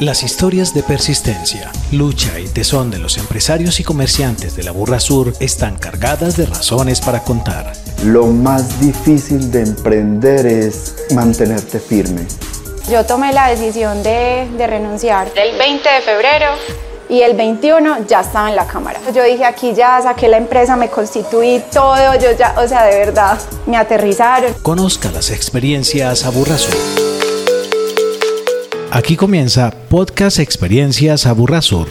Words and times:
Las 0.00 0.22
historias 0.24 0.74
de 0.74 0.82
persistencia, 0.82 1.72
lucha 1.90 2.38
y 2.38 2.46
tesón 2.48 2.90
de 2.90 2.98
los 2.98 3.16
empresarios 3.16 3.80
y 3.80 3.82
comerciantes 3.82 4.54
de 4.54 4.62
la 4.62 4.70
Burra 4.70 5.00
Sur 5.00 5.32
están 5.40 5.78
cargadas 5.78 6.36
de 6.36 6.44
razones 6.44 7.00
para 7.00 7.20
contar. 7.20 7.72
Lo 8.04 8.26
más 8.26 8.78
difícil 8.78 9.50
de 9.50 9.62
emprender 9.62 10.44
es 10.44 10.96
mantenerte 11.14 11.80
firme. 11.80 12.26
Yo 12.90 13.06
tomé 13.06 13.32
la 13.32 13.48
decisión 13.48 14.02
de, 14.02 14.46
renunciar 14.58 15.32
el 15.34 15.56
20 15.56 15.88
de 15.88 16.00
febrero 16.02 16.46
y 17.08 17.22
el 17.22 17.34
21 17.34 18.06
ya 18.06 18.20
estaba 18.20 18.50
en 18.50 18.56
la 18.56 18.66
cámara. 18.66 19.00
Yo 19.14 19.24
dije, 19.24 19.46
aquí 19.46 19.72
ya 19.72 20.02
saqué 20.02 20.28
la 20.28 20.36
empresa, 20.36 20.76
me 20.76 20.90
constituí 20.90 21.62
todo, 21.72 22.14
yo 22.16 22.32
ya, 22.38 22.54
o 22.58 22.68
sea, 22.68 22.84
de 22.84 22.98
verdad, 22.98 23.38
me 23.64 23.78
aterrizaron. 23.78 24.52
Conozca 24.60 25.10
las 25.10 25.30
experiencias 25.30 26.26
a 26.26 26.30
Burra 26.30 26.58
Sur. 26.58 27.15
Aquí 28.96 29.14
comienza 29.14 29.70
Podcast 29.90 30.38
Experiencias 30.38 31.26
Aburrasur. 31.26 31.86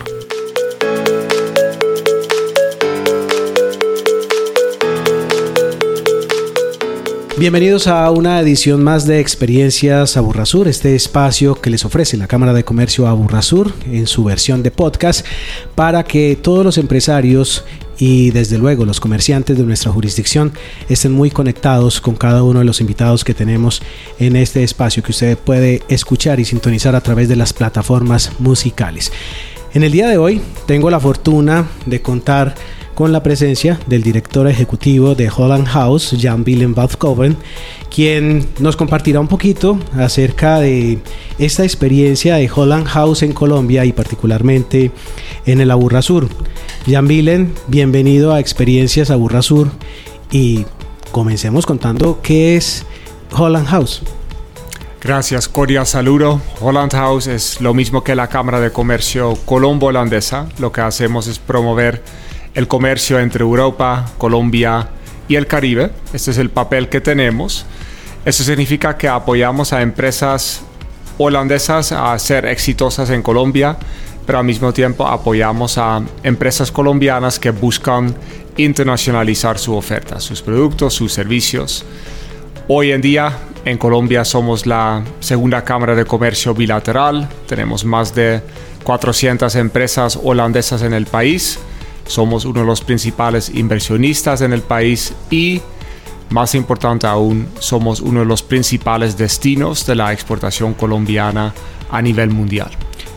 Bienvenidos 7.38 7.86
a 7.86 8.10
una 8.10 8.40
edición 8.40 8.84
más 8.84 9.06
de 9.06 9.20
Experiencias 9.20 10.18
Aburrasur, 10.18 10.68
este 10.68 10.96
espacio 10.96 11.54
que 11.62 11.70
les 11.70 11.86
ofrece 11.86 12.18
la 12.18 12.26
Cámara 12.26 12.54
de 12.54 12.66
Comercio 12.66 13.06
Aburrasur 13.06 13.72
en 13.86 14.08
su 14.08 14.24
versión 14.24 14.64
de 14.64 14.72
podcast 14.72 15.28
para 15.76 16.04
que 16.06 16.36
todos 16.42 16.66
los 16.66 16.80
empresarios 16.80 17.66
y 17.98 18.32
desde 18.32 18.58
luego 18.58 18.86
los 18.86 19.00
comerciantes 19.00 19.58
de 19.58 19.64
nuestra 19.64 19.92
jurisdicción 19.92 20.54
estén 20.90 21.12
muy 21.12 21.32
conectados 21.32 22.02
con 22.02 22.16
cada 22.16 22.44
uno 22.44 22.60
de 22.60 22.66
los 22.66 22.82
invitados 22.82 23.24
que 23.24 23.34
tenemos 23.34 23.82
en 24.20 24.36
este 24.36 24.64
espacio 24.64 25.04
que 25.04 25.12
usted 25.12 25.38
puede 25.38 25.84
escuchar 25.88 26.40
y 26.40 26.46
sintonizar 26.46 26.96
a 26.96 27.02
través 27.02 27.30
de 27.30 27.36
las 27.36 27.54
plataformas 27.54 28.32
musicales. 28.40 29.12
En 29.74 29.84
el 29.84 29.92
día 29.92 30.08
de 30.08 30.18
hoy 30.18 30.42
tengo 30.68 30.90
la 30.90 31.00
fortuna 31.00 31.68
de 31.86 32.02
contar 32.02 32.56
con 32.96 33.12
la 33.12 33.22
presencia 33.22 33.78
del 33.88 34.02
director 34.02 34.48
ejecutivo 34.48 35.16
de 35.16 35.30
Holland 35.30 35.68
House, 35.68 36.16
Jan 36.20 36.44
Willem 36.48 36.74
Badkoven, 36.74 37.38
quien 37.94 38.48
nos 38.60 38.78
compartirá 38.78 39.20
un 39.20 39.28
poquito 39.28 39.78
acerca 39.98 40.60
de 40.60 41.00
esta 41.38 41.64
experiencia 41.64 42.36
de 42.38 42.50
Holland 42.54 42.88
House 42.88 43.22
en 43.22 43.34
Colombia 43.34 43.84
y 43.84 43.92
particularmente 43.92 44.92
en 45.46 45.60
el 45.60 45.72
Aburra 45.72 46.02
Sur. 46.02 46.30
Jan 46.88 47.06
Willem, 47.06 47.52
bienvenido 47.68 48.34
a 48.34 48.40
Experiencias 48.40 49.12
Aburra 49.12 49.42
Sur 49.42 49.70
y 50.32 50.66
comencemos 51.12 51.66
contando 51.66 52.20
qué 52.24 52.56
es 52.56 52.86
Holland 53.32 53.68
House. 53.68 54.02
Gracias, 55.02 55.48
cordial 55.48 55.86
saludo. 55.86 56.42
Holland 56.60 56.94
House 56.94 57.28
es 57.28 57.62
lo 57.62 57.76
mismo 57.76 58.04
que 58.04 58.16
la 58.16 58.28
Cámara 58.28 58.60
de 58.60 58.72
Comercio 58.72 59.38
Colombo-Holandesa. 59.46 60.48
Lo 60.58 60.72
que 60.72 60.82
hacemos 60.82 61.28
es 61.28 61.38
promover 61.38 62.02
el 62.56 62.68
comercio 62.68 63.20
entre 63.20 63.44
Europa, 63.44 64.06
Colombia 64.18 64.88
y 65.28 65.36
el 65.36 65.46
Caribe. 65.46 65.92
Este 66.14 66.32
es 66.32 66.38
el 66.38 66.50
papel 66.50 66.90
que 66.90 67.02
tenemos. 67.02 67.66
Eso 68.24 68.44
significa 68.44 68.98
que 68.98 69.08
apoyamos 69.08 69.74
a 69.74 69.82
empresas 69.82 70.62
holandesas 71.18 71.92
a 71.92 72.18
ser 72.18 72.46
exitosas 72.46 73.10
en 73.10 73.22
Colombia, 73.22 73.78
pero 74.26 74.40
al 74.40 74.46
mismo 74.46 74.74
tiempo 74.74 75.06
apoyamos 75.06 75.78
a 75.78 76.02
empresas 76.24 76.72
colombianas 76.72 77.40
que 77.40 77.52
buscan 77.52 78.16
internacionalizar 78.58 79.60
su 79.60 79.76
oferta, 79.76 80.20
sus 80.20 80.42
productos, 80.42 80.94
sus 80.94 81.14
servicios. 81.14 81.86
Hoy 82.68 82.92
en 82.92 83.02
día 83.02 83.38
en 83.66 83.78
Colombia 83.78 84.24
somos 84.26 84.66
la 84.66 85.04
segunda 85.20 85.64
Cámara 85.64 85.94
de 85.94 86.06
Comercio 86.06 86.54
bilateral, 86.54 87.28
tenemos 87.48 87.84
más 87.84 88.16
de 88.16 88.42
400 88.84 89.56
empresas 89.56 90.18
holandesas 90.24 90.82
en 90.82 90.94
el 90.94 91.06
país 91.06 91.60
somos 92.06 92.46
uno 92.46 92.62
de 92.62 92.66
los 92.66 92.82
principales 92.82 93.50
inversionistas 93.50 94.42
en 94.42 94.54
el 94.54 94.62
país 94.62 95.14
y, 95.30 95.62
más 96.30 96.56
importante 96.56 97.08
aún, 97.08 97.48
somos 97.60 98.02
uno 98.02 98.22
de 98.22 98.26
los 98.26 98.44
principales 98.44 99.18
destinos 99.18 99.86
de 99.86 99.96
la 99.96 100.14
exportación 100.14 100.74
colombiana 100.74 101.54
a 101.90 102.02
nivel 102.02 102.30
mundial. 102.30 102.70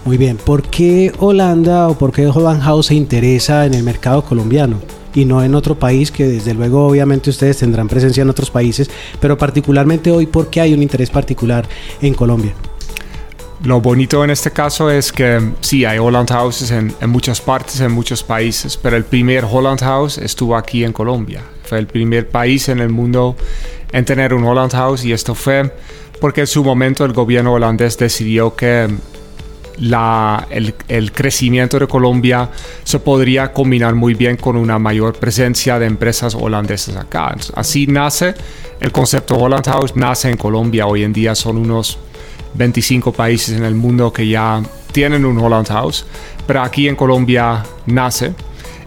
Muy 0.05 0.17
bien, 0.17 0.37
¿por 0.37 0.63
qué 0.63 1.13
Holanda 1.19 1.89
o 1.89 1.99
por 1.99 2.13
qué 2.13 2.27
Holland 2.27 2.63
House 2.63 2.87
se 2.87 2.95
interesa 2.95 3.67
en 3.67 3.75
el 3.75 3.83
mercado 3.83 4.25
colombiano? 4.25 4.79
y 5.15 5.25
no 5.25 5.43
en 5.43 5.55
otro 5.55 5.77
país, 5.77 6.13
que 6.13 6.29
desde 6.29 6.55
luego 6.55 6.87
obviamente 6.87 7.31
ustedes 7.31 7.59
tendrán 7.59 7.89
presencia 7.89 8.23
en 8.23 8.31
otros 8.31 8.51
países, 8.51 8.89
pero 9.21 9.37
particularmente 9.37 10.11
hoy, 10.11 10.27
¿por 10.27 10.49
qué 10.49 10.61
hay 10.61 10.75
un 10.75 10.83
interés 10.83 11.11
particular 11.11 11.67
en 12.01 12.15
Colombia? 12.15 12.55
Lo 13.65 13.81
bonito 13.81 14.23
en 14.23 14.31
este 14.31 14.53
caso 14.53 14.89
es 14.89 15.11
que 15.11 15.41
sí, 15.61 15.85
hay 15.85 15.99
Holland 15.99 16.31
Houses 16.31 16.71
en, 16.71 16.95
muchas 17.09 17.41
partes, 17.41 17.81
en 17.81 17.91
muchos 17.91 18.23
países, 18.23 18.77
pero 18.77 18.97
el 18.97 19.05
primer 19.05 19.45
Holland 19.51 19.81
House 19.81 20.19
estuvo 20.19 20.57
aquí 20.57 20.85
en 20.85 20.93
Colombia. 20.93 21.43
Fue 21.65 21.79
el 21.79 21.89
primer 21.89 22.29
país 22.29 22.69
en 22.69 22.79
el 22.79 22.89
mundo 22.89 23.37
en 23.91 24.05
tener 24.05 24.33
un 24.33 24.45
Holland 24.45 24.73
House 24.73 25.05
y 25.05 25.13
esto 25.13 25.35
fue 25.35 25.75
porque 26.21 26.43
en 26.43 26.47
su 26.47 26.63
momento 26.63 27.05
el 27.05 27.13
gobierno 27.13 27.53
holandés 27.53 27.99
decidió 27.99 28.55
que 28.55 28.89
el, 30.51 30.75
el, 30.89 31.13
crecimiento 31.13 31.79
de 31.81 31.87
Colombia 31.87 32.51
se 32.85 32.99
podría 33.01 33.53
combinar 33.53 33.95
muy 33.95 34.15
bien 34.15 34.37
con 34.37 34.57
una 34.57 34.79
mayor 34.79 35.15
presencia 35.15 35.79
de 35.81 35.87
empresas 35.87 36.35
holandesas 36.35 36.97
acá. 36.97 37.37
Así 37.55 37.89
nace 37.89 38.35
el 38.81 38.93
concepto 38.93 39.37
Holland 39.37 39.67
House, 39.67 39.97
nace 39.97 40.31
en 40.31 40.37
Colombia. 40.37 40.87
Hoy 40.87 41.03
en 41.03 41.13
día 41.13 41.35
son 41.35 41.59
unos 41.59 41.99
25 42.55 43.13
países 43.13 43.57
en 43.57 43.65
el 43.65 43.75
mundo 43.75 44.13
que 44.13 44.27
ya 44.27 44.63
tienen 44.93 45.25
un 45.25 45.39
Holland 45.39 45.69
House, 45.69 46.05
pero 46.47 46.63
aquí 46.63 46.89
en 46.89 46.97
Colombia 46.97 47.63
nace. 47.87 48.33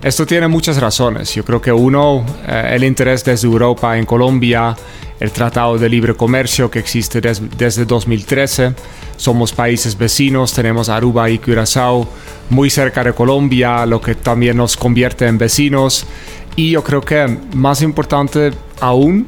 Esto 0.04 0.26
tiene 0.26 0.48
muchas 0.48 0.82
razones. 0.82 1.34
Yo 1.36 1.46
creo 1.46 1.62
que 1.62 1.72
uno, 1.72 2.26
eh, 2.48 2.72
el 2.74 2.84
interés 2.84 3.24
desde 3.24 3.48
Europa 3.48 3.98
en 3.98 4.06
Colombia, 4.06 4.76
el 5.20 5.32
Tratado 5.32 5.78
de 5.78 5.88
Libre 5.88 6.16
Comercio 6.16 6.72
que 6.72 6.80
existe 6.80 7.22
desde 7.22 7.86
2013. 7.86 8.74
Somos 9.16 9.54
países 9.54 9.96
vecinos, 9.96 10.52
tenemos 10.54 10.90
Aruba 10.90 11.30
y 11.30 11.38
Curazao 11.38 12.10
muy 12.50 12.72
cerca 12.72 13.04
de 13.04 13.14
Colombia, 13.14 13.86
lo 13.86 14.02
que 14.02 14.16
también 14.16 14.58
nos 14.58 14.76
convierte 14.76 15.28
en 15.28 15.38
vecinos. 15.38 16.08
Y 16.56 16.72
yo 16.72 16.84
creo 16.84 17.02
que 17.02 17.38
más 17.54 17.84
importante 17.84 18.52
aún 18.80 19.28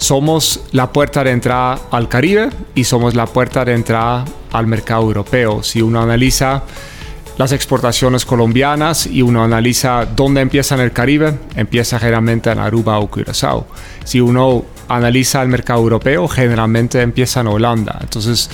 somos 0.00 0.62
la 0.72 0.92
puerta 0.92 1.22
de 1.22 1.30
entrada 1.30 1.78
al 1.90 2.08
Caribe 2.08 2.48
y 2.74 2.84
somos 2.84 3.14
la 3.14 3.26
puerta 3.26 3.64
de 3.64 3.74
entrada 3.74 4.24
al 4.50 4.66
mercado 4.66 5.02
europeo. 5.02 5.62
Si 5.62 5.82
uno 5.82 6.00
analiza 6.00 6.62
las 7.36 7.52
exportaciones 7.52 8.24
colombianas 8.24 9.06
y 9.06 9.20
uno 9.20 9.44
analiza 9.44 10.06
dónde 10.06 10.40
empieza 10.40 10.74
en 10.74 10.80
el 10.80 10.92
Caribe, 10.92 11.38
empieza 11.54 11.98
generalmente 11.98 12.50
en 12.50 12.58
Aruba 12.58 12.98
o 12.98 13.08
Curazao. 13.08 13.66
Si 14.04 14.20
uno 14.20 14.64
analiza 14.88 15.42
el 15.42 15.48
mercado 15.48 15.80
europeo, 15.80 16.26
generalmente 16.28 17.02
empieza 17.02 17.40
en 17.40 17.48
Holanda. 17.48 17.98
Entonces, 18.00 18.50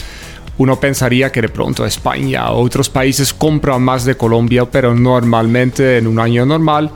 uno 0.58 0.80
pensaría 0.80 1.30
que 1.30 1.42
de 1.42 1.48
pronto 1.48 1.86
España 1.86 2.50
o 2.50 2.60
otros 2.60 2.90
países 2.90 3.32
compran 3.32 3.82
más 3.82 4.04
de 4.04 4.16
Colombia, 4.16 4.64
pero 4.64 4.94
normalmente 4.96 5.98
en 5.98 6.08
un 6.08 6.18
año 6.18 6.44
normal 6.44 6.90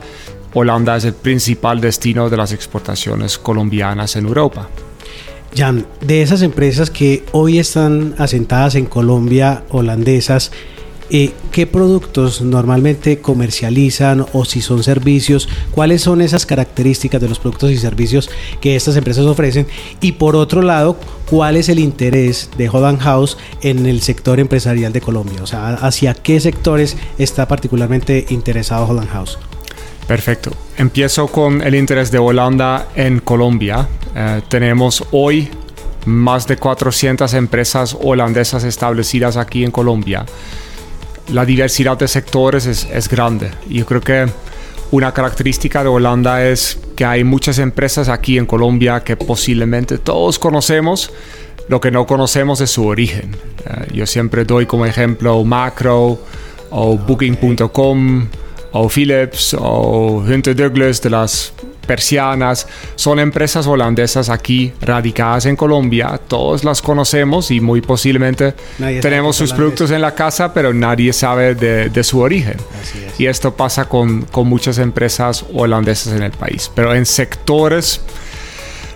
Holanda 0.53 0.97
es 0.97 1.05
el 1.05 1.13
principal 1.13 1.79
destino 1.79 2.29
de 2.29 2.37
las 2.37 2.51
exportaciones 2.51 3.37
colombianas 3.37 4.15
en 4.15 4.25
Europa. 4.25 4.69
Jan, 5.55 5.85
de 6.01 6.21
esas 6.21 6.41
empresas 6.41 6.89
que 6.89 7.23
hoy 7.31 7.59
están 7.59 8.15
asentadas 8.17 8.75
en 8.75 8.85
Colombia, 8.85 9.63
holandesas, 9.69 10.51
eh, 11.13 11.33
¿qué 11.51 11.67
productos 11.67 12.41
normalmente 12.41 13.19
comercializan 13.19 14.25
o 14.31 14.45
si 14.45 14.61
son 14.61 14.81
servicios? 14.81 15.49
¿Cuáles 15.71 16.01
son 16.01 16.21
esas 16.21 16.45
características 16.45 17.19
de 17.19 17.27
los 17.27 17.39
productos 17.39 17.71
y 17.71 17.77
servicios 17.77 18.29
que 18.61 18.77
estas 18.77 18.95
empresas 18.95 19.25
ofrecen? 19.25 19.67
Y 19.99 20.13
por 20.13 20.37
otro 20.37 20.61
lado, 20.61 20.97
¿cuál 21.29 21.57
es 21.57 21.67
el 21.67 21.79
interés 21.79 22.49
de 22.57 22.69
Holland 22.69 22.99
House 22.99 23.37
en 23.61 23.85
el 23.87 24.01
sector 24.01 24.39
empresarial 24.39 24.93
de 24.93 25.01
Colombia? 25.01 25.43
O 25.43 25.47
sea, 25.47 25.73
¿hacia 25.73 26.13
qué 26.13 26.39
sectores 26.39 26.95
está 27.17 27.45
particularmente 27.45 28.25
interesado 28.29 28.87
Holland 28.87 29.09
House? 29.09 29.37
Perfecto. 30.07 30.51
Empiezo 30.77 31.27
con 31.27 31.61
el 31.61 31.75
interés 31.75 32.11
de 32.11 32.17
Holanda 32.17 32.87
en 32.95 33.19
Colombia. 33.19 33.87
Eh, 34.15 34.41
tenemos 34.49 35.03
hoy 35.11 35.49
más 36.05 36.47
de 36.47 36.57
400 36.57 37.33
empresas 37.33 37.95
holandesas 38.01 38.63
establecidas 38.63 39.37
aquí 39.37 39.63
en 39.63 39.71
Colombia. 39.71 40.25
La 41.29 41.45
diversidad 41.45 41.97
de 41.97 42.07
sectores 42.07 42.65
es, 42.65 42.87
es 42.91 43.07
grande. 43.07 43.51
Yo 43.69 43.85
creo 43.85 44.01
que 44.01 44.25
una 44.91 45.13
característica 45.13 45.83
de 45.83 45.89
Holanda 45.89 46.45
es 46.45 46.77
que 46.97 47.05
hay 47.05 47.23
muchas 47.23 47.59
empresas 47.59 48.09
aquí 48.09 48.37
en 48.37 48.45
Colombia 48.45 49.01
que 49.01 49.15
posiblemente 49.15 49.97
todos 49.97 50.37
conocemos, 50.37 51.13
lo 51.69 51.79
que 51.79 51.91
no 51.91 52.05
conocemos 52.05 52.59
es 52.59 52.71
su 52.71 52.85
origen. 52.85 53.31
Eh, 53.65 53.93
yo 53.93 54.05
siempre 54.05 54.43
doy 54.43 54.65
como 54.65 54.85
ejemplo 54.85 55.41
Macro 55.45 56.19
o 56.71 56.97
Booking.com 56.97 58.27
o 58.71 58.87
Philips 58.87 59.55
o 59.59 60.23
Hunter 60.25 60.55
Douglas 60.55 61.01
de 61.01 61.09
las 61.09 61.53
persianas, 61.85 62.67
son 62.95 63.19
empresas 63.19 63.67
holandesas 63.67 64.29
aquí 64.29 64.71
radicadas 64.81 65.45
en 65.45 65.55
Colombia. 65.55 66.19
Todos 66.27 66.63
las 66.63 66.81
conocemos 66.81 67.51
y 67.51 67.59
muy 67.59 67.81
posiblemente 67.81 68.53
tenemos 69.01 69.35
sus 69.35 69.51
productos 69.51 69.91
en 69.91 70.01
la 70.01 70.15
casa, 70.15 70.53
pero 70.53 70.73
nadie 70.73 71.11
sabe 71.11 71.55
de, 71.55 72.03
su 72.03 72.19
origen. 72.19 72.55
Y 73.17 73.25
esto 73.25 73.53
pasa 73.53 73.89
con, 73.89 74.21
con 74.23 74.47
muchas 74.47 74.77
empresas 74.77 75.45
holandesas 75.53 76.13
en 76.13 76.23
el 76.23 76.31
país. 76.31 76.71
Pero 76.73 76.93
en 76.95 77.05
sectores 77.05 78.01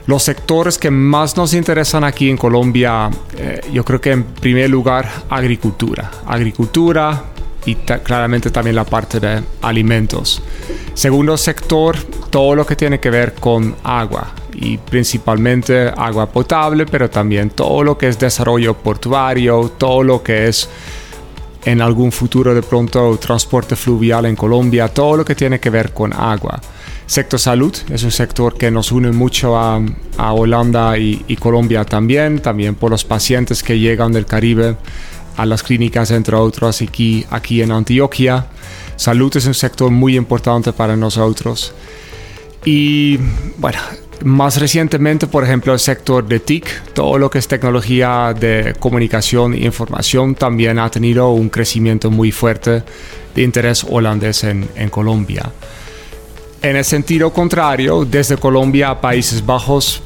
los 0.07 0.21
sectores 0.21 0.77
que 0.77 0.91
más 0.91 1.35
nos 1.35 1.53
interesan 1.55 2.03
aquí 2.03 2.29
en 2.29 2.37
Colombia, 2.37 3.09
eh, 3.37 3.61
yo 3.73 3.83
creo 3.83 3.99
que 3.99 4.11
en 4.11 4.23
primer 4.23 4.69
lugar 4.69 5.09
agricultura. 5.29 6.11
Agricultura 6.27 7.23
y 7.65 7.75
claramente 7.75 8.51
también 8.51 8.75
la 8.75 8.85
parte 8.85 9.19
de 9.19 9.41
alimentos. 9.61 10.41
Segundo 10.93 11.37
sector, 11.37 11.97
todo 12.29 12.55
lo 12.55 12.65
que 12.65 12.75
tiene 12.75 12.99
que 12.99 13.09
ver 13.09 13.33
con 13.33 13.75
agua 13.83 14.33
y 14.53 14.77
principalmente 14.77 15.91
agua 15.95 16.27
potable, 16.27 16.85
pero 16.85 17.09
también 17.09 17.49
todo 17.49 17.83
lo 17.83 17.97
que 17.97 18.07
es 18.07 18.17
desarrollo 18.17 18.75
portuario, 18.75 19.71
todo 19.77 20.03
lo 20.03 20.23
que 20.23 20.47
es 20.47 20.69
en 21.65 21.81
algún 21.81 22.11
futuro 22.11 22.53
de 22.53 22.61
pronto 22.61 23.17
transporte 23.17 23.75
fluvial 23.75 24.25
en 24.25 24.35
Colombia, 24.35 24.87
todo 24.87 25.17
lo 25.17 25.25
que 25.25 25.35
tiene 25.35 25.59
que 25.59 25.69
ver 25.69 25.93
con 25.93 26.13
agua. 26.13 26.61
Sector 27.07 27.39
salud 27.39 27.75
es 27.89 28.03
un 28.03 28.11
sector 28.11 28.57
que 28.57 28.71
nos 28.71 28.91
une 28.91 29.11
mucho 29.11 29.57
a, 29.57 29.79
Holanda 30.17 30.97
y, 30.97 31.35
Colombia 31.39 31.83
también, 31.83 32.39
también 32.39 32.75
por 32.75 32.89
los 32.89 33.03
pacientes 33.03 33.61
que 33.61 33.77
llegan 33.77 34.11
del 34.11 34.25
Caribe 34.25 34.77
a 35.37 35.45
las 35.45 35.63
clínicas, 35.63 36.11
entre 36.11 36.35
otros, 36.35 36.81
aquí, 36.81 37.25
aquí 37.29 37.61
en 37.61 37.71
Antioquia. 37.71 38.47
Salud 38.95 39.35
es 39.35 39.45
un 39.45 39.53
sector 39.53 39.91
muy 39.91 40.15
importante 40.15 40.71
para 40.73 40.95
nosotros. 40.95 41.73
Y 42.63 43.17
bueno, 43.57 43.79
más 44.23 44.59
recientemente, 44.59 45.27
por 45.27 45.43
ejemplo, 45.43 45.73
el 45.73 45.79
sector 45.79 46.27
de 46.27 46.39
TIC, 46.39 46.93
todo 46.93 47.17
lo 47.17 47.29
que 47.29 47.39
es 47.39 47.47
tecnología 47.47 48.33
de 48.37 48.73
comunicación 48.79 49.53
e 49.53 49.65
información, 49.65 50.35
también 50.35 50.79
ha 50.79 50.89
tenido 50.89 51.29
un 51.31 51.49
crecimiento 51.49 52.09
muy 52.09 52.31
fuerte 52.31 52.83
de 53.35 53.41
interés 53.41 53.85
holandés 53.87 54.43
en, 54.45 54.67
en 54.75 54.89
Colombia. 54.89 55.51
En 56.61 56.75
el 56.75 56.85
sentido 56.85 57.31
contrario, 57.31 58.05
desde 58.05 58.37
Colombia 58.37 58.89
a 58.89 59.01
Países 59.01 59.45
Bajos, 59.45 60.01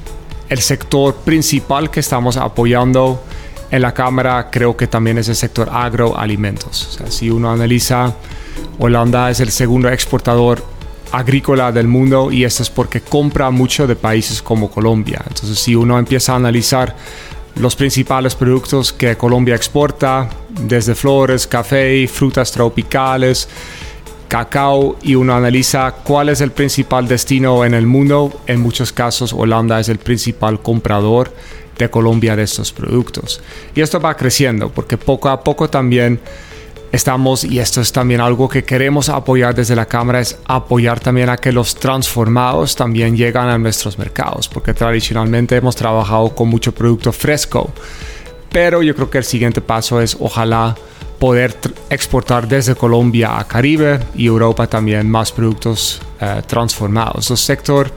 el 0.49 0.59
sector 0.59 1.15
principal 1.15 1.89
que 1.91 1.99
estamos 1.99 2.35
apoyando 2.35 3.23
en 3.71 3.81
la 3.81 3.93
Cámara 3.93 4.49
creo 4.51 4.75
que 4.75 4.87
también 4.87 5.17
es 5.17 5.27
el 5.29 5.35
sector 5.35 5.69
agroalimentos. 5.71 6.99
Si 7.09 7.29
uno 7.29 7.51
analiza, 7.51 8.15
Holanda 8.79 9.29
es 9.29 9.39
el 9.39 9.51
segundo 9.51 9.89
exportador 9.89 10.63
agrícola 11.11 11.71
del 11.71 11.87
mundo 11.87 12.31
y 12.31 12.43
esto 12.43 12.63
es 12.63 12.69
porque 12.69 13.01
compra 13.01 13.49
mucho 13.49 13.87
de 13.87 13.95
países 13.95 14.41
como 14.41 14.69
Colombia. 14.69 15.21
Entonces, 15.27 15.59
si 15.59 15.75
uno 15.75 15.97
empieza 15.97 16.33
a 16.33 16.35
analizar 16.35 16.95
los 17.55 17.75
principales 17.75 18.35
productos 18.35 18.93
que 18.93 19.17
Colombia 19.17 19.55
exporta, 19.55 20.29
desde 20.61 20.95
flores, 20.95 21.45
café, 21.47 22.07
frutas 22.07 22.51
tropicales, 22.51 23.49
cacao 24.27 24.97
y 25.01 25.15
uno 25.15 25.33
analiza 25.33 25.91
cuál 25.91 26.29
es 26.29 26.41
el 26.41 26.51
principal 26.51 27.07
destino 27.07 27.65
en 27.65 27.73
el 27.73 27.87
mundo, 27.87 28.41
en 28.47 28.61
muchos 28.61 28.93
casos 28.93 29.33
Holanda 29.33 29.79
es 29.79 29.89
el 29.89 29.97
principal 29.97 30.61
comprador 30.61 31.33
de 31.79 31.89
Colombia 31.89 32.35
de 32.35 32.43
estos 32.43 32.71
productos. 32.71 33.41
Y 33.73 33.81
esto 33.81 33.99
va 33.99 34.15
creciendo 34.15 34.69
porque 34.69 34.97
poco 34.97 35.29
a 35.29 35.43
poco 35.43 35.69
también 35.69 36.19
estamos, 36.91 37.43
y 37.43 37.59
esto 37.59 37.81
es 37.81 37.91
también 37.91 38.21
algo 38.21 38.49
que 38.49 38.63
queremos 38.63 39.09
apoyar 39.09 39.55
desde 39.55 39.75
la 39.75 39.85
Cámara, 39.85 40.19
es 40.19 40.37
apoyar 40.45 40.99
también 40.99 41.29
a 41.29 41.37
que 41.37 41.51
los 41.51 41.75
transformados 41.75 42.75
también 42.75 43.15
llegan 43.15 43.47
a 43.47 43.57
nuestros 43.57 43.97
mercados, 43.97 44.47
porque 44.47 44.73
tradicionalmente 44.73 45.55
hemos 45.55 45.75
trabajado 45.75 46.35
con 46.35 46.49
mucho 46.49 46.73
producto 46.73 47.11
fresco. 47.11 47.71
Pero 48.51 48.81
yo 48.81 48.95
creo 48.95 49.09
que 49.09 49.19
el 49.19 49.23
siguiente 49.23 49.61
paso 49.61 50.01
es 50.01 50.17
ojalá 50.19 50.75
poder 51.19 51.55
exportar 51.89 52.47
desde 52.47 52.75
Colombia 52.75 53.37
a 53.37 53.47
Caribe 53.47 53.99
y 54.15 54.25
Europa 54.25 54.67
también 54.67 55.09
más 55.09 55.31
productos 55.31 56.01
eh, 56.19 56.41
transformados. 56.47 57.29
El 57.29 57.37
sector 57.37 57.91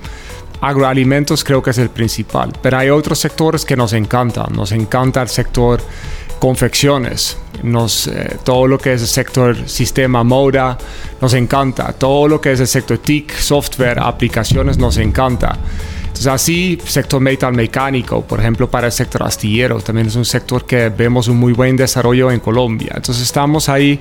agroalimentos 0.63 1.45
creo 1.45 1.63
que 1.63 1.71
es 1.71 1.79
el 1.79 1.91
principal, 1.91 2.53
pero 2.63 2.79
hay 2.79 2.89
otros 2.89 3.19
sectores 3.19 3.65
que 3.65 3.77
nos 3.77 3.93
encantan. 3.93 4.53
Nos 4.55 4.73
encanta 4.73 5.21
el 5.21 5.29
sector 5.29 5.83
confecciones, 6.39 7.37
nos, 7.63 8.09
eh, 8.09 8.39
todo 8.43 8.67
lo 8.67 8.79
que 8.79 8.95
es 8.95 9.03
el 9.03 9.09
sector 9.09 9.69
sistema 9.69 10.25
moda 10.25 10.77
nos 11.21 11.35
encanta, 11.35 11.93
todo 11.93 12.27
lo 12.27 12.41
que 12.41 12.53
es 12.53 12.61
el 12.61 12.67
sector 12.67 12.99
TIC, 12.99 13.33
software, 13.33 14.01
aplicaciones 14.01 14.79
nos 14.79 14.97
encanta. 14.97 15.57
Entonces 16.13 16.27
así, 16.27 16.79
sector 16.85 17.23
metal 17.23 17.55
mecánico, 17.55 18.21
por 18.23 18.39
ejemplo, 18.39 18.71
para 18.71 18.89
el 18.89 18.93
sector 18.93 19.23
astillero, 19.23 19.81
también 19.81 20.09
es 20.09 20.15
un 20.15 20.27
sector 20.27 20.67
que 20.67 20.91
vemos 20.91 21.27
un 21.27 21.39
muy 21.39 21.55
buen 21.55 21.75
desarrollo 21.75 22.31
en 22.31 22.39
Colombia. 22.39 22.93
Entonces 22.95 23.23
estamos 23.23 23.71
ahí 23.71 23.99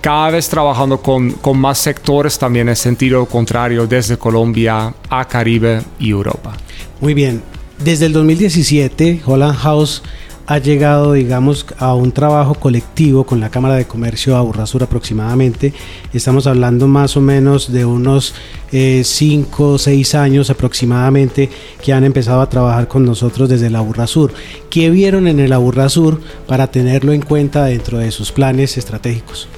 cada 0.00 0.30
vez 0.30 0.48
trabajando 0.48 1.00
con, 1.00 1.30
con 1.30 1.56
más 1.58 1.78
sectores 1.78 2.36
también 2.36 2.68
en 2.68 2.74
sentido 2.74 3.24
contrario, 3.26 3.86
desde 3.86 4.16
Colombia 4.18 4.92
a 5.08 5.24
Caribe 5.28 5.82
y 6.00 6.10
Europa. 6.10 6.56
Muy 7.00 7.14
bien. 7.14 7.40
Desde 7.78 8.06
el 8.06 8.12
2017, 8.12 9.22
Holland 9.24 9.56
House 9.58 10.02
ha 10.46 10.58
llegado, 10.58 11.12
digamos, 11.12 11.66
a 11.78 11.94
un 11.94 12.12
trabajo 12.12 12.54
colectivo 12.54 13.24
con 13.24 13.40
la 13.40 13.50
Cámara 13.50 13.76
de 13.76 13.86
Comercio 13.86 14.36
a 14.36 14.42
Burrasur 14.42 14.82
aproximadamente. 14.82 15.72
Estamos 16.12 16.46
hablando 16.46 16.88
más 16.88 17.16
o 17.16 17.20
menos 17.20 17.72
de 17.72 17.84
unos 17.84 18.34
5 18.70 19.68
o 19.68 19.78
6 19.78 20.14
años 20.14 20.50
aproximadamente 20.50 21.48
que 21.82 21.92
han 21.92 22.04
empezado 22.04 22.40
a 22.40 22.48
trabajar 22.48 22.88
con 22.88 23.04
nosotros 23.04 23.48
desde 23.48 23.70
la 23.70 23.80
Burrasur. 23.80 24.32
¿Qué 24.70 24.90
vieron 24.90 25.28
en 25.28 25.40
el 25.40 25.52
Aburrasur 25.52 26.20
para 26.46 26.66
tenerlo 26.66 27.12
en 27.12 27.22
cuenta 27.22 27.64
dentro 27.64 27.98
de 27.98 28.10
sus 28.10 28.32
planes 28.32 28.76
estratégicos? 28.76 29.48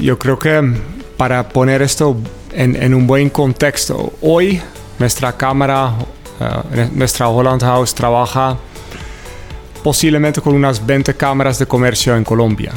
Yo 0.00 0.18
creo 0.18 0.38
que 0.38 0.60
mm, 0.60 0.76
para 1.16 1.48
poner 1.48 1.82
esto 1.82 2.16
en, 2.52 2.94
un 2.94 3.06
buen 3.06 3.30
contexto, 3.30 4.12
hoy 4.20 4.60
nuestra 4.98 5.36
Cámara, 5.36 5.94
eh, 6.72 6.88
nuestra 6.92 7.28
Holland 7.28 7.62
House 7.62 7.94
trabaja 7.94 8.58
posiblemente 9.88 10.42
con 10.42 10.54
unas 10.54 10.84
20 10.84 11.14
cámaras 11.14 11.58
de 11.58 11.64
comercio 11.64 12.14
en 12.14 12.22
Colombia. 12.22 12.72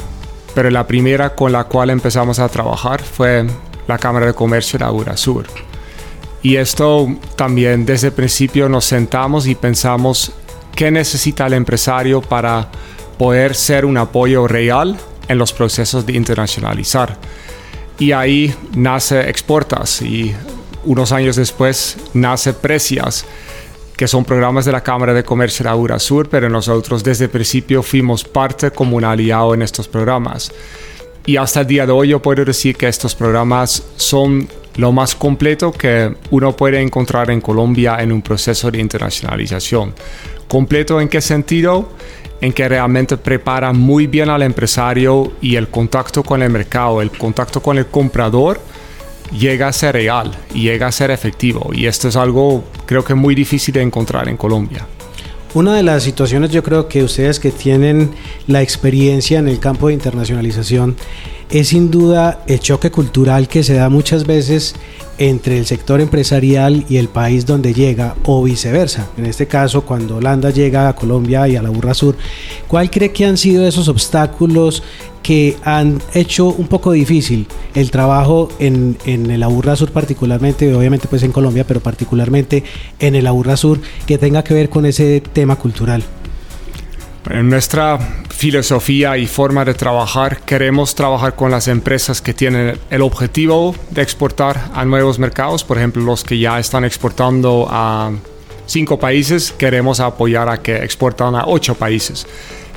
Pero 0.56 0.70
la 0.70 0.88
primera 0.88 1.36
con 1.36 1.52
la 1.52 1.66
cual 1.66 1.90
empezamos 1.90 2.40
a 2.40 2.48
trabajar 2.48 3.02
fue 3.04 3.46
la 3.86 3.98
Cámara 3.98 4.28
de 4.28 4.34
Comercio 4.34 4.80
de 4.80 4.86
Aura 4.86 5.18
Sur. 5.18 5.46
Y 6.42 6.56
esto 6.56 7.14
también 7.36 7.86
desde 7.86 8.08
el 8.08 8.14
principio 8.14 8.70
nos 8.70 8.86
sentamos 8.86 9.46
y 9.46 9.56
pensamos 9.56 10.32
qué 10.74 10.90
necesita 10.90 11.48
el 11.48 11.54
empresario 11.56 12.22
para 12.22 12.70
poder 13.18 13.56
ser 13.56 13.84
un 13.84 13.98
apoyo 13.98 14.48
real 14.48 14.98
en 15.28 15.38
los 15.38 15.52
procesos 15.52 16.06
de 16.06 16.14
internacionalizar. 16.14 17.18
Y 18.00 18.14
ahí 18.14 18.56
nace 18.74 19.30
Exportas 19.30 20.02
y 20.02 20.34
unos 20.86 21.12
años 21.12 21.36
después 21.36 21.98
nace 22.14 22.54
Precias 22.54 23.26
que 24.02 24.08
son 24.08 24.26
programas 24.26 24.66
de 24.66 24.72
la 24.72 24.82
Cámara 24.82 25.14
de 25.14 25.24
Comercio 25.24 25.62
de 25.62 25.70
Aura 25.70 26.00
Sur, 26.00 26.28
pero 26.28 26.50
nosotros 26.50 27.04
desde 27.04 27.26
el 27.26 27.30
principio 27.30 27.84
fuimos 27.84 28.24
parte 28.24 28.72
como 28.72 28.98
un 28.98 29.04
aliado 29.04 29.54
en 29.54 29.62
estos 29.62 29.88
programas. 29.88 30.52
Y 31.24 31.38
hasta 31.38 31.62
el 31.62 31.68
día 31.68 31.86
de 31.86 31.92
hoy 31.92 32.08
yo 32.08 32.20
puedo 32.20 32.44
decir 32.44 32.76
que 32.76 32.88
estos 32.88 33.14
programas 33.14 33.84
son 33.98 34.48
lo 34.78 34.92
más 34.92 35.14
completo 35.14 35.72
que 35.72 36.16
uno 36.32 36.58
puede 36.58 36.82
encontrar 36.82 37.30
en 37.30 37.42
Colombia 37.42 37.98
en 38.00 38.12
un 38.12 38.24
proceso 38.24 38.72
de 38.72 38.80
internacionalización. 38.80 39.94
¿Completo 40.48 41.00
en 41.00 41.08
qué 41.08 41.22
sentido? 41.22 41.90
En 42.42 42.54
que 42.54 42.68
realmente 42.68 43.18
prepara 43.18 43.72
muy 43.72 44.08
bien 44.08 44.30
al 44.32 44.42
empresario 44.42 45.34
y 45.42 45.58
el 45.58 45.68
contacto 45.68 46.24
con 46.24 46.42
el 46.42 46.50
mercado, 46.50 47.04
el 47.04 47.12
contacto 47.12 47.62
con 47.62 47.78
el 47.78 47.86
comprador 47.86 48.60
llega 49.32 49.68
a 49.68 49.74
ser 49.74 49.94
real 49.94 50.32
y 50.54 50.64
llega 50.64 50.88
a 50.88 50.92
ser 50.92 51.12
efectivo. 51.12 51.72
Y 51.74 51.86
esto 51.86 52.08
es 52.08 52.16
algo 52.16 52.64
creo 52.86 53.04
que 53.04 53.16
muy 53.16 53.36
difícil 53.36 53.74
de 53.74 53.82
encontrar 53.82 54.28
en 54.30 54.38
Colombia. 54.38 54.88
Una 55.54 55.76
de 55.76 55.84
las 55.84 56.04
situaciones 56.04 56.52
yo 56.52 56.64
creo 56.64 56.88
que 56.88 57.04
ustedes 57.04 57.40
que 57.40 57.52
tienen 57.52 58.12
la 58.48 58.62
experiencia 58.62 59.38
en 59.38 59.50
el 59.50 59.60
campo 59.60 59.88
de 59.88 59.94
internacionalización 59.94 60.96
es 61.50 61.68
sin 61.68 61.92
duda 61.92 62.44
el 62.48 62.62
choque 62.62 62.90
cultural 62.90 63.50
que 63.50 63.62
se 63.62 63.74
da 63.74 63.90
muchas 63.90 64.26
veces 64.26 64.76
entre 65.18 65.58
el 65.58 65.66
sector 65.66 66.00
empresarial 66.00 66.86
y 66.88 66.96
el 66.96 67.10
país 67.10 67.46
donde 67.46 67.74
llega 67.74 68.16
o 68.24 68.42
viceversa. 68.42 69.10
En 69.18 69.26
este 69.26 69.46
caso, 69.46 69.82
cuando 69.82 70.16
Holanda 70.16 70.50
llega 70.52 70.88
a 70.88 70.96
Colombia 70.96 71.48
y 71.50 71.58
a 71.58 71.62
la 71.62 71.70
Burra 71.70 71.94
Sur, 71.94 72.16
¿cuál 72.70 72.90
cree 72.90 73.12
que 73.12 73.26
han 73.26 73.38
sido 73.38 73.68
esos 73.68 73.90
obstáculos 73.90 74.84
que 75.24 75.58
han 75.64 76.02
hecho 76.14 76.48
un 76.48 76.68
poco 76.68 76.92
difícil 76.92 77.48
el 77.76 77.92
trabajo 77.92 78.50
en, 78.60 78.98
en 79.06 79.30
el 79.32 79.44
Aburra 79.44 79.76
Sur 79.76 79.92
particularmente, 79.92 80.74
obviamente 80.74 81.08
pues 81.08 81.24
en 81.24 81.32
Colombia, 81.32 81.66
pero 81.66 81.80
particularmente 81.80 82.64
en 83.00 83.16
el 83.16 83.28
Aburra 83.28 83.58
Sur, 83.58 83.80
que 84.06 84.18
tenga 84.18 84.44
que 84.44 84.54
ver 84.54 84.70
con 84.70 84.86
ese 84.86 85.22
tema 85.22 85.56
cultural? 85.56 86.04
En 87.30 87.50
nuestra 87.50 88.00
filosofía 88.30 89.18
y 89.18 89.28
forma 89.28 89.64
de 89.64 89.76
trabajar. 89.76 90.40
Queremos 90.42 90.96
trabajar 90.96 91.36
con 91.36 91.52
las 91.52 91.68
empresas 91.68 92.20
que 92.22 92.34
tienen 92.34 92.80
el 92.90 93.02
objetivo 93.04 93.76
de 93.92 94.02
exportar 94.02 94.72
a 94.74 94.84
nuevos 94.84 95.20
mercados, 95.20 95.64
por 95.64 95.78
ejemplo, 95.78 96.04
los 96.04 96.24
que 96.24 96.40
ya 96.40 96.60
están 96.60 96.84
exportando 96.84 97.68
a 97.70 98.12
cinco 98.66 98.98
países, 98.98 99.52
queremos 99.52 100.00
apoyar 100.00 100.50
a 100.50 100.62
que 100.62 100.78
exportan 100.78 101.36
a 101.36 101.44
ocho 101.46 101.76
países. 101.76 102.26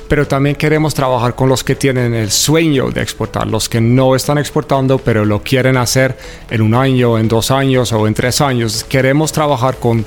Pero 0.07 0.27
también 0.27 0.55
queremos 0.55 0.93
trabajar 0.93 1.35
con 1.35 1.49
los 1.49 1.63
que 1.63 1.75
tienen 1.75 2.13
el 2.13 2.31
sueño 2.31 2.89
de 2.91 3.01
exportar, 3.01 3.47
los 3.47 3.67
que 3.67 3.81
no 3.81 4.15
están 4.15 4.37
exportando, 4.37 4.99
pero 4.99 5.25
lo 5.25 5.41
quieren 5.41 5.77
hacer 5.77 6.17
en 6.49 6.61
un 6.61 6.75
año, 6.75 7.17
en 7.17 7.27
dos 7.27 7.49
años 7.51 7.91
o 7.91 8.07
en 8.07 8.13
tres 8.13 8.39
años. 8.41 8.83
Queremos 8.83 9.31
trabajar 9.31 9.77
con, 9.77 10.05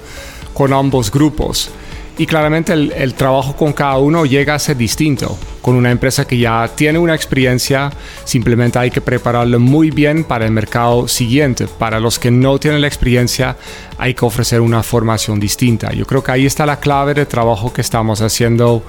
con 0.55 0.73
ambos 0.73 1.11
grupos. 1.11 1.71
Y 2.19 2.27
claramente 2.27 2.73
el, 2.73 3.15
trabajo 3.15 3.55
con 3.55 3.73
cada 3.73 3.99
uno 3.99 4.27
llega 4.27 4.53
a 4.53 4.59
ser 4.59 4.77
distinto. 4.77 5.39
Con 5.63 5.77
una 5.77 5.93
empresa 5.93 6.27
que 6.27 6.37
ya 6.37 6.69
tiene 6.75 6.99
una 6.99 7.15
experiencia, 7.15 7.93
simplemente 8.25 8.77
hay 8.77 8.91
que 8.91 9.01
prepararlo 9.01 9.61
muy 9.61 9.93
bien 9.93 10.25
para 10.25 10.45
el 10.45 10.51
mercado 10.51 11.07
siguiente. 11.07 11.69
Para 11.69 12.01
los 12.01 12.19
que 12.19 12.33
no 12.33 12.59
tienen 12.59 12.81
la 12.81 12.89
experiencia, 12.89 13.57
hay 13.99 14.15
que 14.15 14.25
ofrecer 14.25 14.61
una 14.61 14.83
formación 14.83 15.39
distinta. 15.39 15.93
Yo 15.93 16.07
creo 16.07 16.25
que 16.25 16.33
ahí 16.33 16.45
está 16.45 16.67
la 16.67 16.81
clave 16.81 17.15
del 17.15 17.29
trabajo 17.29 17.73
que 17.73 17.83
estamos 17.83 18.21
haciendo 18.21 18.83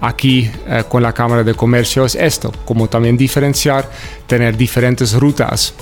aquí 0.00 0.50
eh, 0.66 0.84
con 0.88 1.02
la 1.02 1.12
Cámara 1.12 1.42
de 1.44 1.54
Comercio 1.54 2.04
es 2.04 2.14
esto, 2.14 2.52
como 2.64 2.88
también 2.88 3.16
diferenciar, 3.16 3.88
tener 4.26 4.56
diferentes 4.56 5.12
rutas. 5.14 5.74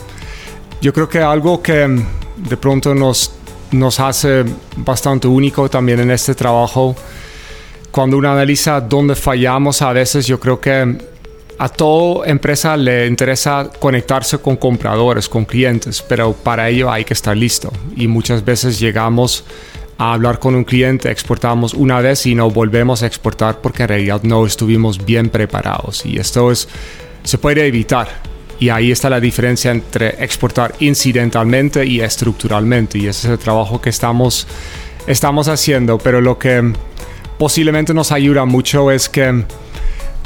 Yo 0.81 0.93
creo 0.93 1.09
que 1.09 1.21
algo 1.21 1.63
que 1.63 1.87
mm, 1.87 2.07
de 2.49 2.57
pronto 2.57 2.95
nos 2.95 3.33
nos 3.73 4.01
hace 4.01 4.45
bastante 4.77 5.29
único 5.29 5.69
también 5.69 6.01
en 6.01 6.11
este 6.11 6.35
trabajo. 6.35 6.97
Cuando 7.91 8.17
uno 8.17 8.31
analiza 8.31 8.81
dónde 8.81 9.15
fallamos 9.15 9.83
a 9.83 9.93
veces, 9.93 10.27
yo 10.27 10.39
creo 10.39 10.61
que 10.61 10.99
a 11.59 11.69
toda 11.69 12.27
empresa 12.29 12.77
le 12.77 13.07
interesa 13.07 13.69
conectarse 13.81 14.39
con 14.39 14.57
compradores, 14.57 15.29
con 15.29 15.45
clientes, 15.45 16.03
pero 16.03 16.33
para 16.33 16.69
ello 16.69 16.91
hay 16.91 17.05
que 17.05 17.15
estar 17.15 17.37
listo. 17.37 17.73
Y 17.97 18.07
muchas 18.07 18.45
veces 18.45 18.79
llegamos 18.79 19.45
a 19.99 20.12
hablar 20.12 20.38
con 20.38 20.55
un 20.55 20.64
cliente, 20.64 21.11
exportamos 21.11 21.75
una 21.75 22.00
vez 22.00 22.25
y 22.26 22.35
no 22.35 22.50
volvemos 22.50 23.02
a 23.02 23.07
exportar 23.07 23.61
porque 23.61 23.83
en 23.83 23.88
realidad 23.88 24.23
no 24.23 24.47
estuvimos 24.47 25.05
bien 25.05 25.28
preparados. 25.28 26.07
Y 26.07 26.19
esto 26.19 26.52
es, 26.52 26.69
se 27.25 27.37
puede 27.37 27.67
evitar 27.67 28.09
y 28.61 28.69
ahí 28.71 28.93
está 28.93 29.11
la 29.11 29.21
diferencia 29.21 29.73
entre 29.73 30.23
exportar 30.23 30.75
incidentalmente 30.81 31.85
y 31.85 32.00
estructuralmente. 32.00 32.99
Y 32.99 33.07
ese 33.07 33.26
es 33.26 33.33
el 33.33 33.38
trabajo 33.38 33.81
que 33.81 33.90
estamos, 33.90 34.47
estamos 35.07 35.49
haciendo. 35.49 35.99
Pero 35.99 36.21
lo 36.21 36.38
que 36.38 36.73
posiblemente 37.37 37.93
nos 37.93 38.12
ayuda 38.12 38.45
mucho 38.45 38.93
es 38.93 39.09
que 39.09 39.45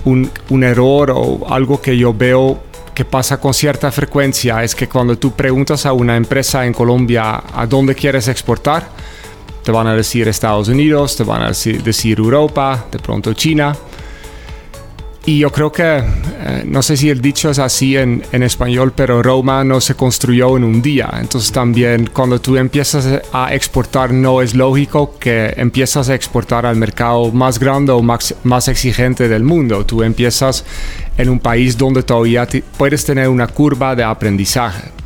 un, 0.05 0.31
un 0.51 0.65
error 0.65 1.13
o 1.15 1.47
algo 1.49 1.81
que 1.81 1.97
yo 1.97 2.13
veo 2.13 2.63
que 2.95 3.05
pasa 3.07 3.41
con 3.41 3.55
cierta 3.55 3.91
frecuencia 3.91 4.63
es 4.63 4.75
que 4.75 4.87
cuando 4.87 5.17
tú 5.17 5.33
preguntas 5.33 5.87
a 5.87 5.95
una 5.95 6.17
empresa 6.17 6.67
en 6.67 6.75
Colombia 6.75 7.43
a 7.55 7.67
dónde 7.67 7.95
quieres 7.95 8.29
exportar, 8.29 8.87
te 9.63 9.71
van 9.71 9.87
a 9.87 9.95
decir 9.95 10.29
Estados 10.29 10.69
Unidos, 10.69 11.17
te 11.17 11.25
van 11.25 11.43
a 11.43 11.49
decir, 11.49 12.19
Europa, 12.19 12.87
de 12.91 12.99
pronto 12.99 13.33
China. 13.35 13.77
Y 15.25 15.39
yo 15.39 15.53
creo 15.53 15.71
que, 15.71 15.99
eh, 15.99 16.65
no 16.67 16.83
sé 16.83 16.97
si 16.97 17.09
el 17.09 17.21
dicho 17.21 17.49
es 17.49 17.61
así 17.61 17.97
en, 17.97 18.25
en, 18.33 18.43
español, 18.43 18.93
pero 18.97 19.23
Roma 19.23 19.63
no 19.63 19.81
se 19.81 19.95
construyó 19.95 20.57
en 20.57 20.65
un 20.65 20.83
día. 20.83 21.09
Entonces 21.21 21.53
también 21.53 22.11
cuando 22.13 22.41
tú 22.41 22.57
empiezas 22.57 23.07
a 23.33 23.55
exportar 23.55 24.13
no 24.13 24.43
es 24.43 24.57
lógico 24.57 25.17
que 25.21 25.55
empiezas 25.57 26.09
a 26.09 26.17
exportar 26.17 26.67
al 26.67 26.75
mercado 26.75 27.31
más 27.31 27.61
grande 27.61 27.93
o 27.93 28.03
más, 28.03 28.35
más 28.43 28.67
exigente 28.67 29.29
del 29.29 29.45
mundo. 29.45 29.87
Tú 29.87 30.03
empiezas 30.03 30.65
en 31.17 31.29
un 31.29 31.39
país 31.39 31.79
donde 31.79 32.03
todavía 32.03 32.49
puedes 32.77 33.05
tener 33.05 33.29
una 33.29 33.47
curva 33.47 33.95
de 33.95 34.03
aprendizaje. 34.03 35.02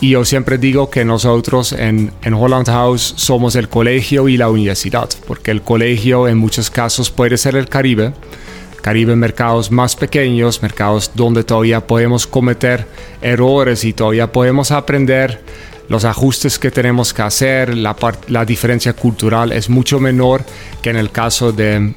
Y 0.00 0.10
yo 0.10 0.24
siempre 0.24 0.58
digo 0.58 0.90
que 0.90 1.04
nosotros 1.04 1.72
en, 1.72 2.12
en 2.22 2.34
Holland 2.34 2.66
House 2.66 3.14
somos 3.16 3.56
el 3.56 3.68
colegio 3.68 4.28
y 4.28 4.36
la 4.36 4.50
universidad, 4.50 5.08
porque 5.26 5.50
el 5.50 5.62
colegio 5.62 6.28
en 6.28 6.36
muchos 6.36 6.70
casos 6.70 7.10
puede 7.10 7.38
ser 7.38 7.56
el 7.56 7.68
Caribe, 7.68 8.12
Caribe 8.82 9.16
mercados 9.16 9.72
más 9.72 9.96
pequeños, 9.96 10.62
mercados 10.62 11.10
donde 11.14 11.42
todavía 11.42 11.86
podemos 11.86 12.26
cometer 12.26 12.86
errores 13.20 13.84
y 13.84 13.92
todavía 13.92 14.30
podemos 14.30 14.70
aprender 14.70 15.40
los 15.88 16.04
ajustes 16.04 16.58
que 16.58 16.70
tenemos 16.70 17.12
que 17.12 17.22
hacer, 17.22 17.76
la, 17.76 17.96
la 18.28 18.44
diferencia 18.44 18.92
cultural 18.92 19.52
es 19.52 19.68
mucho 19.68 19.98
menor 19.98 20.44
que 20.82 20.90
en 20.90 20.96
el 20.96 21.10
caso 21.10 21.52
de, 21.52 21.94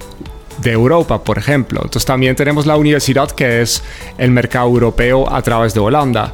de 0.61 0.71
Europa, 0.71 1.23
por 1.23 1.37
ejemplo. 1.37 1.79
Entonces 1.83 2.05
también 2.05 2.35
tenemos 2.35 2.65
la 2.65 2.77
universidad 2.77 3.29
que 3.31 3.61
es 3.61 3.83
el 4.17 4.31
mercado 4.31 4.67
europeo 4.67 5.31
a 5.31 5.41
través 5.41 5.73
de 5.73 5.79
Holanda. 5.79 6.33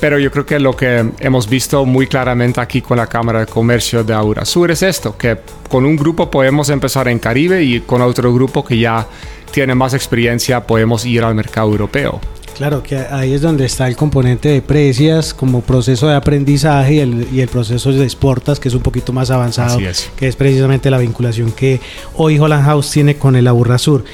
Pero 0.00 0.18
yo 0.18 0.30
creo 0.30 0.44
que 0.44 0.58
lo 0.58 0.76
que 0.76 1.10
hemos 1.20 1.48
visto 1.48 1.84
muy 1.86 2.06
claramente 2.06 2.60
aquí 2.60 2.82
con 2.82 2.98
la 2.98 3.06
Cámara 3.06 3.40
de 3.40 3.46
Comercio 3.46 4.04
de 4.04 4.12
Aurasur 4.12 4.70
es 4.70 4.82
esto, 4.82 5.16
que 5.16 5.38
con 5.68 5.86
un 5.86 5.96
grupo 5.96 6.30
podemos 6.30 6.68
empezar 6.68 7.08
en 7.08 7.18
Caribe 7.18 7.62
y 7.62 7.80
con 7.80 8.02
otro 8.02 8.32
grupo 8.32 8.64
que 8.64 8.78
ya 8.78 9.06
tiene 9.50 9.74
más 9.74 9.94
experiencia 9.94 10.66
podemos 10.66 11.04
ir 11.06 11.24
al 11.24 11.34
mercado 11.34 11.70
europeo. 11.70 12.20
Claro, 12.56 12.82
que 12.82 12.96
ahí 12.96 13.34
es 13.34 13.42
donde 13.42 13.66
está 13.66 13.86
el 13.86 13.96
componente 13.96 14.48
de 14.48 14.62
precios 14.62 15.34
como 15.34 15.60
proceso 15.60 16.08
de 16.08 16.14
aprendizaje 16.14 16.94
y 16.94 17.00
el, 17.00 17.28
y 17.30 17.40
el 17.42 17.48
proceso 17.48 17.92
de 17.92 18.02
exportas, 18.02 18.58
que 18.58 18.68
es 18.68 18.74
un 18.74 18.80
poquito 18.80 19.12
más 19.12 19.30
avanzado, 19.30 19.78
que 20.16 20.26
es 20.26 20.36
precisamente 20.36 20.90
la 20.90 20.96
vinculación 20.96 21.52
que 21.52 21.80
hoy 22.14 22.38
Holland 22.38 22.64
House 22.64 22.90
tiene 22.90 23.16
con 23.16 23.36
el 23.36 23.46
Aburrasur. 23.46 24.04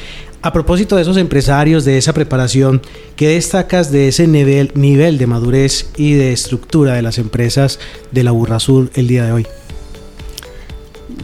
A 0.45 0.53
propósito 0.53 0.97
de 0.97 1.03
esos 1.03 1.17
empresarios, 1.19 1.85
de 1.85 1.99
esa 1.99 2.13
preparación, 2.13 2.83
¿qué 3.15 3.29
destacas 3.29 3.93
de 3.93 4.09
ese 4.09 4.27
nivel, 4.27 4.73
nivel 4.75 5.17
de 5.17 5.29
madurez 5.29 5.91
y 5.97 6.15
de 6.15 6.33
estructura 6.33 6.95
de 6.95 7.03
las 7.03 7.19
empresas 7.19 7.79
de 8.11 8.25
la 8.25 8.33
Sur 8.59 8.91
el 8.95 9.07
día 9.07 9.25
de 9.25 9.31
hoy? 9.31 9.47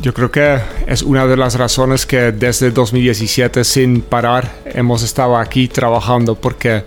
Yo 0.00 0.14
creo 0.14 0.30
que 0.30 0.60
es 0.86 1.02
una 1.02 1.26
de 1.26 1.36
las 1.36 1.56
razones 1.56 2.06
que 2.06 2.30
desde 2.30 2.70
2017 2.70 3.64
sin 3.64 4.02
parar 4.02 4.62
hemos 4.66 5.02
estado 5.02 5.36
aquí 5.36 5.66
trabajando 5.66 6.36
porque 6.36 6.84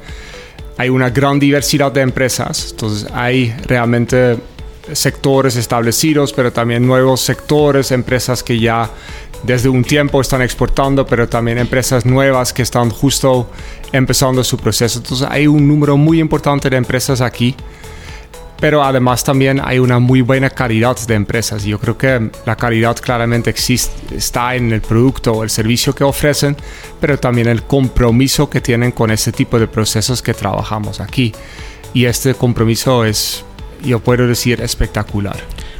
hay 0.77 0.87
una 0.87 1.09
gran 1.09 1.37
diversidad 1.37 1.91
de 1.91 1.99
empresas. 1.99 2.69
Entonces 2.71 3.09
hay 3.13 3.53
realmente 3.67 4.37
sectores 4.93 5.57
establecidos, 5.57 6.31
pero 6.31 6.53
también 6.53 6.87
nuevos 6.87 7.19
sectores, 7.19 7.91
empresas 7.91 8.41
que 8.41 8.57
ya 8.57 8.89
desde 9.43 9.69
un 9.69 9.83
tiempo 9.83 10.21
están 10.21 10.41
exportando, 10.41 11.05
pero 11.05 11.27
también 11.27 11.57
empresas 11.57 12.05
nuevas 12.05 12.53
que 12.53 12.61
están 12.61 12.89
justo 12.89 13.49
empezando 13.91 14.43
su 14.43 14.57
proceso. 14.57 14.99
Entonces 14.99 15.27
hay 15.29 15.47
un 15.47 15.67
número 15.67 15.97
muy 15.97 16.19
importante 16.19 16.69
de 16.69 16.77
empresas 16.77 17.21
aquí 17.21 17.55
pero 18.61 18.83
además 18.83 19.23
también 19.23 19.59
hay 19.61 19.79
una 19.79 19.97
muy 19.97 20.21
buena 20.21 20.51
calidad 20.51 20.95
de 21.07 21.15
empresas. 21.15 21.63
Yo 21.63 21.79
creo 21.79 21.97
que 21.97 22.29
la 22.45 22.55
calidad 22.55 22.95
claramente 22.95 23.49
existe, 23.49 24.15
está 24.15 24.55
en 24.55 24.71
el 24.71 24.81
producto 24.81 25.33
o 25.33 25.43
el 25.43 25.49
servicio 25.49 25.95
que 25.95 26.03
ofrecen, 26.03 26.55
pero 26.99 27.17
también 27.19 27.47
el 27.47 27.63
compromiso 27.63 28.51
que 28.51 28.61
tienen 28.61 28.91
con 28.91 29.09
ese 29.09 29.31
tipo 29.31 29.59
de 29.59 29.67
procesos 29.67 30.21
que 30.21 30.35
trabajamos 30.35 30.99
aquí. 30.99 31.33
Y 31.95 32.05
este 32.05 32.35
compromiso 32.35 33.03
es, 33.03 33.43
yo 33.83 33.99
puedo 33.99 34.27
decir, 34.27 34.61
espectacular. 34.61 35.37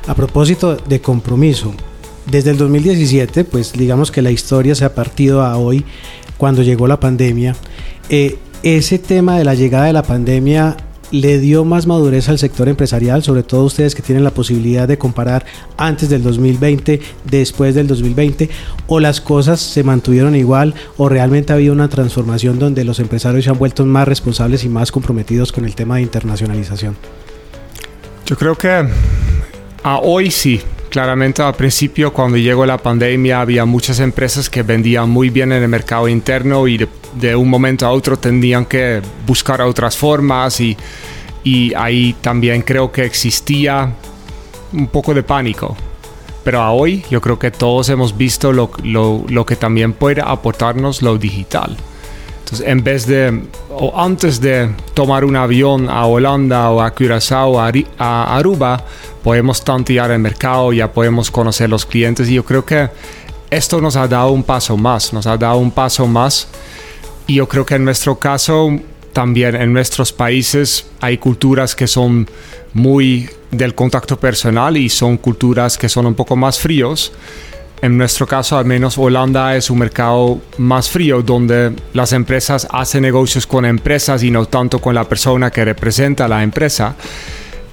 A 0.08 0.16
propósito 0.16 0.76
de 0.76 1.00
compromiso, 1.00 1.76
desde 2.26 2.52
el 2.52 2.58
2017, 2.58 3.44
pues 3.44 3.74
digamos 3.74 4.12
que 4.12 4.22
la 4.22 4.32
historia 4.32 4.76
se 4.76 4.86
ha 4.86 4.94
partido 4.96 5.42
a 5.42 5.58
hoy, 5.58 5.86
cuando 6.38 6.64
llegó 6.64 6.88
la 6.88 7.00
pandemia. 7.00 7.56
Eh, 8.10 8.38
ese 8.64 9.00
tema 9.00 9.38
de 9.38 9.44
la 9.44 9.54
llegada 9.54 9.86
de 9.86 9.94
la 9.94 10.04
pandemia 10.04 10.78
le 11.12 11.40
dio 11.40 11.66
más 11.66 11.88
madurez 11.88 12.30
al 12.30 12.40
sector 12.40 12.70
empresarial, 12.70 13.22
sobre 13.22 13.44
todo 13.44 13.66
ustedes 13.66 13.94
que 13.94 14.02
tienen 14.02 14.24
la 14.24 14.32
posibilidad 14.32 14.88
de 14.88 14.98
comparar 14.98 15.46
antes 15.78 16.10
del 16.10 16.24
2020, 16.24 17.02
después 17.26 17.76
del 17.76 17.88
2020, 17.88 18.50
o 18.88 19.00
las 19.00 19.22
cosas 19.22 19.60
se 19.60 19.84
mantuvieron 19.84 20.36
igual 20.36 20.74
o 20.98 21.10
realmente 21.10 21.54
ha 21.54 21.58
habido 21.58 21.74
una 21.74 21.90
transformación 21.90 22.60
donde 22.60 22.86
los 22.86 23.00
empresarios 23.00 23.44
se 23.44 23.50
han 23.50 23.60
vuelto 23.60 23.86
más 23.86 24.08
responsables 24.08 24.64
y 24.64 24.70
más 24.70 24.92
comprometidos 24.92 25.52
con 25.52 25.66
el 25.66 25.76
tema 25.76 25.98
de 25.98 26.04
internacionalización? 26.04 26.96
Yo 28.26 28.38
creo 28.38 28.56
que 28.56 28.88
a 29.84 29.98
hoy 29.98 30.32
sí. 30.32 30.62
Claramente 30.92 31.42
al 31.42 31.56
principio 31.56 32.12
cuando 32.12 32.38
llegó 32.38 32.66
la 32.66 32.78
pandemia 32.78 33.40
había 33.40 33.64
muchas 33.64 34.02
empresas 34.02 34.50
que 34.50 34.62
vendían 34.62 35.10
muy 35.10 35.30
bien 35.30 35.54
en 35.54 35.64
el 35.64 35.70
mercado 35.70 36.10
interno 36.10 36.68
y 36.68 36.86
de 37.14 37.34
un 37.34 37.50
momento 37.50 37.86
a 37.86 37.92
otro 37.92 38.20
tendrían 38.20 38.66
que 38.66 39.02
buscar 39.26 39.62
otras 39.62 39.96
formas 39.96 40.60
y, 40.60 40.76
y 41.46 41.74
ahí 41.76 42.14
también 42.20 42.62
creo 42.62 42.92
que 42.92 43.06
existía 43.06 43.90
un 44.74 44.88
poco 44.88 45.14
de 45.14 45.24
pánico. 45.24 45.78
Pero 46.44 46.70
hoy 46.74 47.06
yo 47.10 47.22
creo 47.22 47.40
que 47.40 47.52
todos 47.52 47.88
hemos 47.88 48.18
visto 48.18 48.52
lo, 48.52 48.70
lo, 48.84 49.24
lo, 49.30 49.46
que 49.46 49.56
también 49.56 49.94
puede 49.94 50.20
aportarnos 50.20 51.02
lo 51.02 51.18
digital. 51.18 51.78
Entonces, 52.52 52.68
en 52.68 52.84
vez 52.84 53.08
de, 53.08 53.44
o 53.70 53.98
antes 53.98 54.42
de 54.42 54.70
tomar 54.94 55.24
un 55.24 55.38
avión 55.38 55.90
a 55.90 56.06
Holanda 56.06 56.70
o 56.70 56.82
a 56.82 56.92
Curazao, 56.92 57.58
a, 57.58 57.72
a 57.98 58.38
Aruba, 58.38 58.84
podemos 59.24 59.64
tantear 59.64 60.12
el 60.12 60.20
mercado, 60.20 60.74
ya 60.74 60.92
podemos 60.92 61.32
conocer 61.32 61.70
los 61.70 61.86
clientes 61.86 62.28
y 62.28 62.34
yo 62.34 62.44
creo 62.44 62.66
que 62.66 62.90
esto 63.50 63.80
nos 63.80 63.96
ha 63.96 64.06
dado 64.06 64.32
un 64.32 64.44
paso 64.44 64.76
más, 64.76 65.14
nos 65.14 65.28
ha 65.28 65.38
dado 65.38 65.60
un 65.60 65.72
paso 65.72 66.08
más 66.08 66.50
y 67.26 67.36
yo 67.36 67.48
creo 67.48 67.66
que 67.66 67.76
en 67.76 67.86
nuestro 67.86 68.20
caso, 68.20 68.70
también 69.14 69.56
en 69.56 69.72
nuestros 69.72 70.12
países 70.12 70.88
hay 71.00 71.18
culturas 71.18 71.74
que 71.74 71.88
son 71.88 72.30
muy 72.74 73.30
del 73.52 73.76
contacto 73.76 74.20
personal 74.20 74.76
y 74.76 74.90
son 74.90 75.16
culturas 75.16 75.78
que 75.78 75.88
son 75.88 76.06
un 76.06 76.16
poco 76.16 76.36
más 76.36 76.60
fríos. 76.60 77.14
En 77.82 77.98
nuestro 77.98 78.28
caso, 78.28 78.60
al 78.60 78.66
menos 78.66 78.96
Holanda 79.00 79.56
es 79.56 79.72
un 79.72 79.80
mercado 79.80 80.40
más 80.60 80.88
frío 80.88 81.24
donde 81.24 81.74
las 81.94 82.14
empresas 82.14 82.68
hacen 82.70 83.02
negocios 83.02 83.48
con 83.48 83.66
empresas 83.66 84.22
y 84.22 84.30
no 84.30 84.46
tanto 84.46 84.80
con 84.80 84.94
la 84.94 85.06
persona 85.06 85.50
que 85.50 85.66
representa 85.66 86.28
la 86.28 86.44
empresa. 86.44 86.96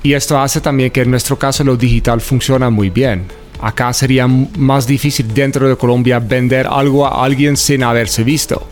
Y 0.02 0.14
esto 0.14 0.40
hace 0.40 0.62
también 0.62 0.92
que 0.92 1.02
en 1.02 1.10
nuestro 1.10 1.38
caso 1.38 1.62
lo 1.62 1.76
digital 1.76 2.22
funciona 2.22 2.70
muy 2.70 2.88
bien. 2.88 3.26
Acá 3.60 3.92
sería 3.92 4.26
más 4.26 4.86
difícil 4.86 5.34
dentro 5.34 5.68
de 5.68 5.76
Colombia 5.76 6.20
vender 6.20 6.66
algo 6.66 7.06
a 7.06 7.22
alguien 7.22 7.58
sin 7.58 7.82
haberse 7.82 8.24
visto. 8.24 8.66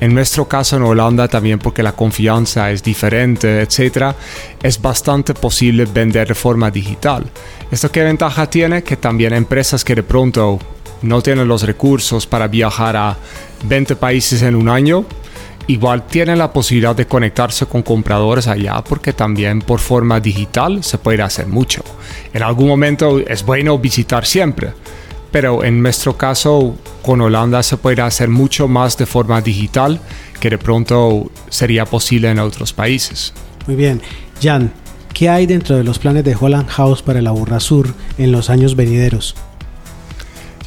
En 0.00 0.12
nuestro 0.12 0.46
caso 0.46 0.76
en 0.76 0.82
Holanda 0.82 1.28
también 1.28 1.58
porque 1.58 1.82
la 1.82 1.92
confianza 1.92 2.70
es 2.70 2.82
diferente, 2.82 3.60
etcétera, 3.60 4.14
es 4.62 4.80
bastante 4.80 5.34
posible 5.34 5.84
vender 5.86 6.28
de 6.28 6.34
forma 6.34 6.70
digital. 6.70 7.24
¿Esto 7.70 7.90
qué 7.90 8.02
ventaja 8.02 8.48
tiene? 8.48 8.82
Que 8.82 8.96
también 8.96 9.32
empresas 9.32 9.84
que 9.84 9.94
de 9.94 10.02
pronto 10.02 10.58
no 11.02 11.22
tienen 11.22 11.48
los 11.48 11.62
recursos 11.62 12.26
para 12.26 12.48
viajar 12.48 12.96
a 12.96 13.16
20 13.64 13.96
países 13.96 14.42
en 14.42 14.54
un 14.56 14.68
año, 14.68 15.04
igual 15.66 16.06
tienen 16.06 16.38
la 16.38 16.52
posibilidad 16.52 16.94
de 16.94 17.06
conectarse 17.06 17.66
con 17.66 17.82
compradores 17.82 18.46
allá 18.48 18.82
porque 18.82 19.12
también 19.12 19.60
por 19.60 19.80
forma 19.80 20.20
digital 20.20 20.82
se 20.82 20.98
puede 20.98 21.22
hacer 21.22 21.46
mucho. 21.46 21.82
En 22.32 22.42
algún 22.42 22.68
momento 22.68 23.20
es 23.20 23.44
bueno 23.44 23.78
visitar 23.78 24.26
siempre, 24.26 24.72
pero 25.34 25.64
en 25.64 25.82
nuestro 25.82 26.16
caso 26.16 26.76
con 27.02 27.20
Holanda 27.20 27.60
se 27.64 27.76
puede 27.76 28.00
hacer 28.02 28.28
mucho 28.28 28.68
más 28.68 28.96
de 28.96 29.04
forma 29.04 29.40
digital 29.40 29.98
que 30.38 30.48
de 30.48 30.58
pronto 30.58 31.28
sería 31.48 31.86
posible 31.86 32.30
en 32.30 32.38
otros 32.38 32.72
países. 32.72 33.32
Muy 33.66 33.74
bien. 33.74 34.00
Jan, 34.40 34.72
¿qué 35.12 35.28
hay 35.28 35.46
dentro 35.46 35.74
de 35.74 35.82
los 35.82 35.98
planes 35.98 36.22
de 36.22 36.36
Holland 36.40 36.68
House 36.68 37.02
para 37.02 37.18
el 37.18 37.26
Aburra 37.26 37.58
Sur 37.58 37.88
en 38.16 38.30
los 38.30 38.48
años 38.48 38.76
venideros? 38.76 39.34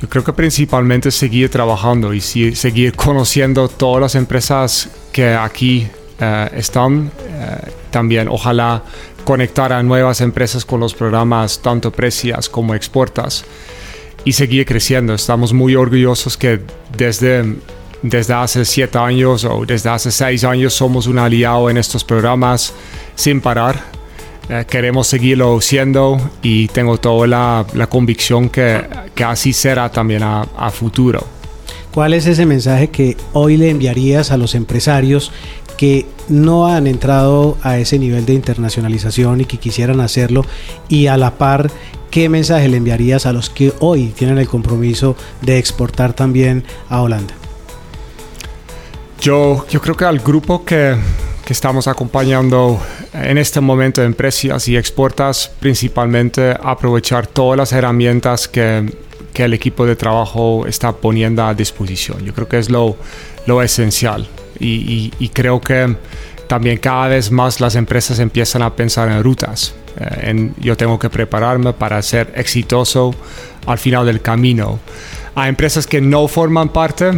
Yo 0.02 0.10
creo 0.10 0.26
que 0.26 0.34
principalmente 0.34 1.12
seguir 1.12 1.50
trabajando 1.50 2.14
y 2.14 2.20
seguir 2.20 2.94
conociendo 2.98 3.70
todas 3.70 4.02
las 4.02 4.16
empresas 4.16 4.90
que 5.14 5.34
aquí 5.34 5.88
eh, 6.20 6.50
están. 6.56 7.10
Eh, 7.26 7.72
también 7.90 8.28
ojalá 8.28 8.84
conectar 9.24 9.72
a 9.72 9.82
nuevas 9.82 10.20
empresas 10.20 10.66
con 10.66 10.82
los 10.82 10.94
programas 10.94 11.62
tanto 11.62 11.90
Precias 11.90 12.50
como 12.50 12.76
Exportas 12.76 13.46
y 14.26 14.34
seguir 14.34 14.66
creciendo. 14.66 15.14
Estamos 15.14 15.54
muy 15.54 15.76
orgullosos 15.76 16.38
que 16.38 16.60
desde, 16.98 17.56
desde 18.02 18.34
hace 18.34 18.66
siete 18.66 18.98
años 18.98 19.44
o 19.46 19.66
desde 19.66 19.90
hace 19.90 20.12
seis 20.12 20.44
años 20.44 20.74
somos 20.74 21.08
un 21.08 21.20
aliado 21.20 21.70
en 21.70 21.78
estos 21.78 22.04
programas 22.04 22.74
sin 23.16 23.42
parar. 23.42 23.98
Eh, 24.50 24.66
queremos 24.70 25.08
seguirlo 25.08 25.60
siendo 25.60 26.18
y 26.42 26.68
tengo 26.70 26.98
toda 26.98 27.28
la, 27.28 27.66
la 27.74 27.88
convicción 27.88 28.50
que, 28.50 28.82
que, 29.14 29.24
así 29.24 29.52
será 29.52 29.92
también 29.92 30.24
a, 30.24 30.44
a 30.58 30.72
futuro. 30.72 31.22
¿Cuál 31.94 32.14
es 32.14 32.28
ese 32.28 32.46
mensaje 32.46 32.90
que 32.90 33.18
hoy 33.34 33.58
le 33.58 33.70
enviarías 33.70 34.32
a 34.32 34.38
los 34.38 34.56
empresarios 34.56 35.32
que 35.78 36.06
no 36.30 36.68
han 36.68 36.88
entrado 36.88 37.58
a 37.62 37.78
ese 37.78 38.00
nivel 38.00 38.26
de 38.26 38.34
internacionalización 38.34 39.42
y 39.42 39.46
que 39.46 39.58
quisieran 39.58 40.00
hacerlo 40.00 40.46
y 40.90 41.08
a 41.08 41.18
la 41.18 41.38
par 41.38 41.70
¿qué 42.12 42.30
mensaje 42.30 42.68
le 42.68 42.78
enviarías 42.78 43.26
a 43.26 43.34
los 43.34 43.50
que 43.50 43.74
hoy 43.80 44.08
tienen 44.08 44.38
el 44.38 44.48
compromiso 44.48 45.16
de 45.42 45.58
exportar 45.58 46.14
también 46.14 46.64
a 46.90 47.02
Holanda? 47.02 47.34
Yo, 49.20 49.66
yo 49.70 49.82
creo 49.82 49.96
que 49.96 50.06
al 50.06 50.20
grupo 50.20 50.64
que, 50.64 50.96
que 51.44 51.54
estamos 51.54 51.88
acompañando 51.88 52.80
en 53.14 53.38
este 53.38 53.60
momento 53.62 54.02
en 54.02 54.08
empresas 54.08 54.68
y 54.68 54.78
exportas, 54.78 55.52
principalmente 55.60 56.56
aprovechar 56.62 57.26
todas 57.26 57.58
las 57.58 57.72
herramientas 57.72 58.48
que, 58.48 58.94
que, 59.34 59.44
el 59.44 59.54
equipo 59.54 59.86
de 59.86 59.96
trabajo 59.96 60.68
está 60.68 60.92
poniendo 60.92 61.44
a 61.44 61.54
disposición. 61.54 62.24
Yo 62.24 62.34
creo 62.34 62.48
que 62.48 62.60
es 62.60 62.70
lo, 62.70 62.96
lo 63.48 63.62
esencial 63.64 64.28
y, 64.60 64.68
y, 64.68 65.14
y 65.20 65.30
creo 65.30 65.60
que 65.60 65.96
también 66.48 66.78
cada 66.78 67.08
vez 67.08 67.32
más 67.32 67.60
las 67.60 67.76
empresas 67.76 68.20
empiezan 68.20 68.62
a 68.62 68.76
pensar 68.76 69.10
en 69.10 69.24
rutas 69.24 69.74
eh, 70.00 70.52
yo 70.60 70.78
tengo 70.78 71.00
que 71.00 71.10
prepararme 71.10 71.74
para 71.74 72.02
ser 72.02 72.32
exitoso 72.36 73.14
al 73.66 73.78
final 73.78 74.06
del 74.06 74.22
camino. 74.22 74.80
A 75.36 75.48
empresas 75.48 75.86
que 75.88 76.02
no 76.02 76.28
forman 76.28 76.70
parte, 76.70 77.12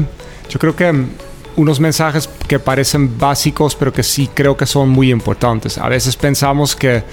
yo 0.49 0.59
creo 0.59 0.75
que 0.75 1.05
unos 1.55 1.79
mensajes 1.79 2.29
que 2.47 2.59
parecen 2.59 3.17
básicos, 3.17 3.75
pero 3.75 3.91
que 3.91 4.03
sí 4.03 4.29
creo 4.33 4.55
que 4.55 4.65
son 4.65 4.89
muy 4.89 5.11
importantes. 5.11 5.77
A 5.77 5.89
veces 5.89 6.15
pensamos 6.15 6.75
que 6.75 7.03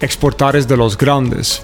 exportar 0.00 0.56
es 0.56 0.66
de 0.66 0.76
los 0.76 0.96
grandes. 0.96 1.62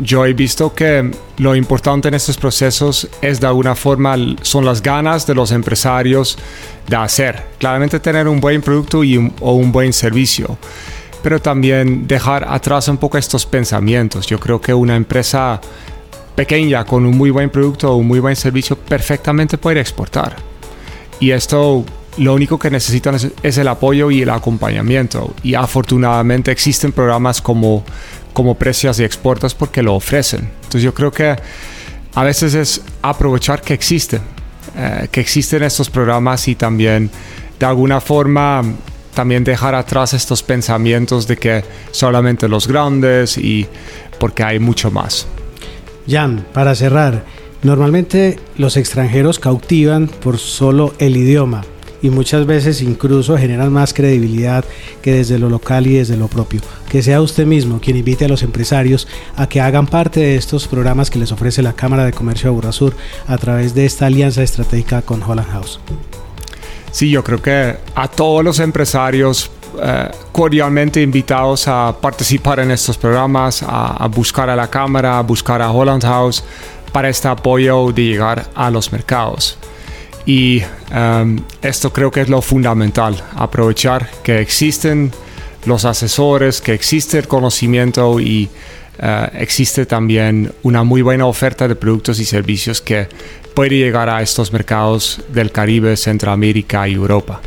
Yo 0.00 0.24
he 0.24 0.32
visto 0.32 0.74
que 0.74 1.10
lo 1.38 1.54
importante 1.54 2.08
en 2.08 2.14
estos 2.14 2.36
procesos 2.36 3.08
es 3.20 3.40
de 3.40 3.46
alguna 3.46 3.74
forma 3.74 4.16
son 4.42 4.64
las 4.64 4.82
ganas 4.82 5.26
de 5.26 5.34
los 5.34 5.52
empresarios 5.52 6.38
de 6.88 6.96
hacer. 6.96 7.42
Claramente 7.58 8.00
tener 8.00 8.26
un 8.28 8.40
buen 8.40 8.62
producto 8.62 9.04
y 9.04 9.16
o 9.40 9.52
un 9.52 9.70
buen 9.72 9.92
servicio 9.92 10.58
pero 11.22 11.40
también 11.40 12.06
dejar 12.06 12.44
atrás 12.48 12.88
un 12.88 12.96
poco 12.96 13.18
estos 13.18 13.46
pensamientos. 13.46 14.26
Yo 14.26 14.38
creo 14.38 14.60
que 14.60 14.74
una 14.74 14.96
empresa 14.96 15.60
pequeña 16.34 16.84
con 16.84 17.06
un 17.06 17.16
muy 17.16 17.30
buen 17.30 17.50
producto 17.50 17.92
o 17.92 17.96
un 17.96 18.06
muy 18.06 18.20
buen 18.20 18.36
servicio 18.36 18.76
perfectamente 18.76 19.58
puede 19.58 19.80
exportar. 19.80 20.36
Y 21.20 21.30
esto 21.30 21.84
lo 22.18 22.34
único 22.34 22.58
que 22.58 22.70
necesitan 22.70 23.16
es, 23.42 23.58
el 23.58 23.68
apoyo 23.68 24.10
y 24.10 24.22
el 24.22 24.30
acompañamiento. 24.30 25.34
Y 25.42 25.54
afortunadamente 25.54 26.50
existen 26.50 26.92
programas 26.92 27.40
como, 27.40 27.84
como 28.32 28.54
Precios 28.56 28.98
y 29.00 29.04
Exportas 29.04 29.54
porque 29.54 29.82
lo 29.82 29.94
ofrecen. 29.94 30.50
Entonces 30.56 30.82
yo 30.82 30.92
creo 30.92 31.10
que 31.10 31.36
a 32.14 32.24
veces 32.24 32.54
es 32.54 32.82
aprovechar 33.00 33.62
que 33.62 33.74
existen, 33.74 34.20
eh, 34.76 35.08
que 35.10 35.20
existen 35.20 35.62
estos 35.62 35.88
programas 35.88 36.46
y 36.48 36.54
también 36.54 37.10
de 37.58 37.66
alguna 37.66 38.00
forma 38.00 38.62
también 39.14 39.44
dejar 39.44 39.74
atrás 39.74 40.14
estos 40.14 40.42
pensamientos 40.42 41.26
de 41.26 41.36
que 41.36 41.64
solamente 41.90 42.48
los 42.48 42.66
grandes 42.66 43.36
y 43.38 43.66
porque 44.18 44.42
hay 44.42 44.58
mucho 44.58 44.90
más. 44.90 45.26
Jan, 46.08 46.44
para 46.52 46.74
cerrar, 46.74 47.24
normalmente 47.62 48.38
los 48.56 48.76
extranjeros 48.76 49.38
cautivan 49.38 50.08
por 50.08 50.38
solo 50.38 50.94
el 50.98 51.16
idioma 51.16 51.62
y 52.02 52.10
muchas 52.10 52.46
veces 52.46 52.82
incluso 52.82 53.38
generan 53.38 53.72
más 53.72 53.94
credibilidad 53.94 54.64
que 55.00 55.12
desde 55.12 55.38
lo 55.38 55.48
local 55.48 55.86
y 55.86 55.94
desde 55.94 56.16
lo 56.16 56.26
propio. 56.26 56.60
Que 56.90 57.02
sea 57.02 57.22
usted 57.22 57.46
mismo 57.46 57.80
quien 57.80 57.96
invite 57.96 58.24
a 58.24 58.28
los 58.28 58.42
empresarios 58.42 59.06
a 59.36 59.48
que 59.48 59.60
hagan 59.60 59.86
parte 59.86 60.20
de 60.20 60.36
estos 60.36 60.66
programas 60.66 61.10
que 61.10 61.20
les 61.20 61.32
ofrece 61.32 61.62
la 61.62 61.74
Cámara 61.74 62.04
de 62.04 62.12
Comercio 62.12 62.50
de 62.50 62.56
Burrasur 62.56 62.94
a 63.28 63.38
través 63.38 63.74
de 63.74 63.86
esta 63.86 64.06
alianza 64.06 64.42
estratégica 64.42 65.02
con 65.02 65.22
Holland 65.22 65.48
House. 65.50 65.80
Sí, 66.92 67.10
yo 67.10 67.24
creo 67.24 67.40
que 67.40 67.76
a 67.94 68.06
todos 68.06 68.44
los 68.44 68.60
empresarios 68.60 69.50
eh, 69.82 70.10
cordialmente 70.30 71.00
invitados 71.00 71.66
a 71.66 71.96
participar 71.98 72.60
en 72.60 72.70
estos 72.70 72.98
programas, 72.98 73.64
a, 73.66 74.06
buscar 74.08 74.50
a 74.50 74.56
la 74.56 74.68
Cámara, 74.68 75.18
a 75.18 75.22
buscar 75.22 75.62
a 75.62 75.70
Holland 75.70 76.02
House 76.02 76.44
para 76.92 77.08
este 77.08 77.28
apoyo 77.28 77.90
de 77.92 78.04
llegar 78.04 78.44
a 78.54 78.70
los 78.70 78.92
mercados. 78.92 79.56
Y 80.26 80.62
em, 80.90 81.40
esto 81.62 81.90
creo 81.92 82.10
que 82.10 82.20
es 82.20 82.28
lo 82.28 82.42
fundamental, 82.42 83.16
aprovechar 83.34 84.08
que 84.22 84.40
existen 84.40 85.10
los 85.64 85.86
asesores, 85.86 86.60
que 86.60 86.74
existe 86.74 87.18
el 87.18 87.26
conocimiento 87.26 88.20
y 88.20 88.50
eh, 88.98 89.28
existe 89.34 89.86
también 89.86 90.52
una 90.62 90.84
muy 90.84 91.00
buena 91.00 91.26
oferta 91.26 91.66
de 91.66 91.74
productos 91.74 92.20
y 92.20 92.26
servicios 92.26 92.82
que 92.82 93.08
puede 93.54 93.76
llegar 93.76 94.08
a 94.08 94.22
estos 94.22 94.52
mercados 94.52 95.20
del 95.28 95.50
Caribe, 95.52 95.96
Centroamérica 95.96 96.88
y 96.88 96.94
Europa. 96.94 97.40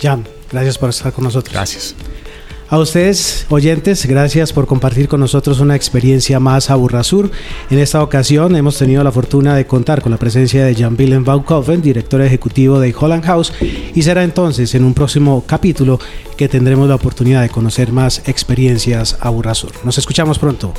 Jan, 0.00 0.26
gracias 0.50 0.78
por 0.78 0.90
estar 0.90 1.12
con 1.12 1.24
nosotros. 1.24 1.52
Gracias. 1.52 1.94
A 2.70 2.78
ustedes, 2.78 3.46
oyentes, 3.48 4.04
gracias 4.04 4.52
por 4.52 4.66
compartir 4.66 5.08
con 5.08 5.20
nosotros 5.20 5.58
una 5.60 5.74
experiencia 5.74 6.38
más 6.38 6.68
a 6.68 6.74
Burrasur. 6.74 7.30
En 7.70 7.78
esta 7.78 8.02
ocasión 8.02 8.54
hemos 8.56 8.76
tenido 8.76 9.02
la 9.02 9.10
fortuna 9.10 9.56
de 9.56 9.66
contar 9.66 10.02
con 10.02 10.12
la 10.12 10.18
presencia 10.18 10.66
de 10.66 10.74
Jan 10.74 10.94
Willem 10.98 11.24
Baukoven, 11.24 11.80
director 11.80 12.20
ejecutivo 12.20 12.78
de 12.78 12.94
Holland 12.94 13.24
House, 13.24 13.54
y 13.94 14.02
será 14.02 14.22
entonces 14.22 14.74
en 14.74 14.84
un 14.84 14.92
próximo 14.92 15.44
capítulo 15.46 15.98
que 16.36 16.50
tendremos 16.50 16.90
la 16.90 16.96
oportunidad 16.96 17.40
de 17.40 17.48
conocer 17.48 17.90
más 17.90 18.28
experiencias 18.28 19.16
a 19.18 19.30
Burrasur. 19.30 19.72
Nos 19.82 19.96
escuchamos 19.96 20.38
pronto. 20.38 20.74